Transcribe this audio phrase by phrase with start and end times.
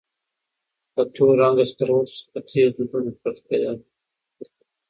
[0.95, 3.77] له تور رنګه سکروټو څخه تېز دودونه پورته کېدل.